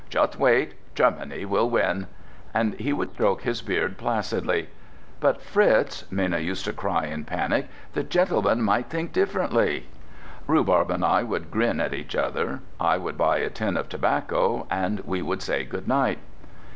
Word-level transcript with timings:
"Just 0.09 0.39
wait! 0.39 0.73
Germany 0.95 1.45
will 1.45 1.69
win!" 1.69 2.07
And 2.55 2.73
he 2.79 2.91
would 2.91 3.13
stroke 3.13 3.43
his 3.43 3.61
beard 3.61 3.99
placidly. 3.99 4.69
"But, 5.19 5.43
Fritz!" 5.43 6.11
Minna 6.11 6.39
used 6.39 6.65
to 6.65 6.73
cry 6.73 7.05
in 7.05 7.21
a 7.21 7.25
panic, 7.25 7.67
"The 7.93 8.01
gentleman 8.01 8.63
might 8.63 8.89
think 8.89 9.13
differently!" 9.13 9.85
Rhubarb 10.47 10.89
and 10.89 11.05
I 11.05 11.21
would 11.21 11.51
grin 11.51 11.79
at 11.79 11.93
each 11.93 12.15
other, 12.15 12.61
I 12.79 12.97
would 12.97 13.15
buy 13.15 13.37
a 13.37 13.51
tin 13.51 13.77
of 13.77 13.89
tobacco, 13.89 14.65
and 14.71 15.01
we 15.01 15.21
would 15.21 15.43
say 15.43 15.65
good 15.65 15.87
night. 15.87 16.17